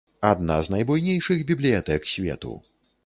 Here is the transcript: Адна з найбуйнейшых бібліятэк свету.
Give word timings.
Адна 0.29 0.55
з 0.67 0.73
найбуйнейшых 0.75 1.43
бібліятэк 1.53 2.11
свету. 2.17 2.57